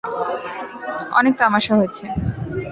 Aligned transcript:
অনেক 1.19 1.33
তামাশা 1.39 1.73
হয়েছে। 1.79 2.05